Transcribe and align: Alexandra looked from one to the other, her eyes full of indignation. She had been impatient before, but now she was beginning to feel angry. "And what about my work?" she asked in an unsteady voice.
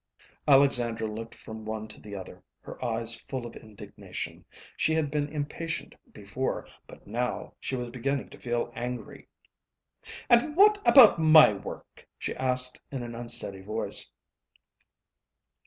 Alexandra 0.47 1.05
looked 1.05 1.35
from 1.35 1.63
one 1.63 1.87
to 1.87 2.01
the 2.01 2.15
other, 2.15 2.43
her 2.61 2.83
eyes 2.83 3.13
full 3.13 3.45
of 3.45 3.55
indignation. 3.55 4.43
She 4.75 4.95
had 4.95 5.11
been 5.11 5.29
impatient 5.29 5.93
before, 6.11 6.67
but 6.87 7.05
now 7.05 7.53
she 7.59 7.75
was 7.75 7.91
beginning 7.91 8.29
to 8.31 8.39
feel 8.39 8.71
angry. 8.75 9.27
"And 10.27 10.55
what 10.57 10.79
about 10.87 11.19
my 11.21 11.53
work?" 11.53 12.07
she 12.17 12.35
asked 12.35 12.81
in 12.91 13.03
an 13.03 13.13
unsteady 13.13 13.61
voice. 13.61 14.11